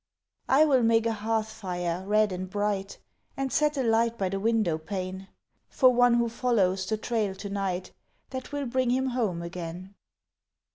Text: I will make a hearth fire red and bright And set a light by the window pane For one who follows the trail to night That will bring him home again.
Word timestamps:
I 0.49 0.65
will 0.65 0.81
make 0.81 1.05
a 1.05 1.13
hearth 1.13 1.51
fire 1.51 2.03
red 2.07 2.31
and 2.31 2.49
bright 2.49 2.97
And 3.37 3.53
set 3.53 3.77
a 3.77 3.83
light 3.83 4.17
by 4.17 4.29
the 4.29 4.39
window 4.39 4.79
pane 4.79 5.27
For 5.69 5.93
one 5.93 6.15
who 6.15 6.27
follows 6.27 6.87
the 6.87 6.97
trail 6.97 7.35
to 7.35 7.49
night 7.51 7.91
That 8.31 8.51
will 8.51 8.65
bring 8.65 8.89
him 8.89 9.09
home 9.09 9.43
again. 9.43 9.93